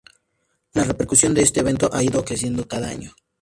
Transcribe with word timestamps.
La 0.73 0.83
repercusión 0.83 1.35
de 1.35 1.43
este 1.43 1.59
evento 1.59 1.87
ha 1.93 2.01
ido 2.01 2.25
creciendo 2.25 2.67
cada 2.67 2.89
año. 2.89 3.13